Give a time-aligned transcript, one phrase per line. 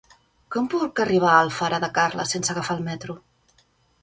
[0.53, 3.19] Com puc arribar a Alfara de Carles sense agafar el metro?